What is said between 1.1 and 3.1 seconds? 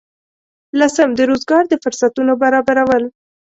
د روزګار د فرصتونو برابرول.